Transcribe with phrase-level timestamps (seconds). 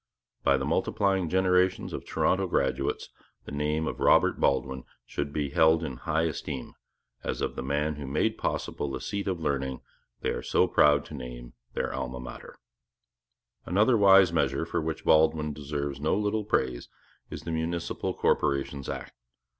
[0.43, 3.09] By the multiplying generations of Toronto graduates
[3.45, 6.73] the name of Robert Baldwin should be held in high esteem
[7.23, 9.81] as of the man who made possible the seat of learning
[10.21, 12.57] they are so proud to name their alma mater.
[13.63, 16.89] Another wise measure for which Baldwin deserves no little praise
[17.29, 19.13] is the Municipal Corporations Act.